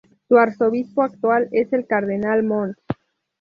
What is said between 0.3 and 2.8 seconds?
Arzobispo actual es el Cardenal Mons.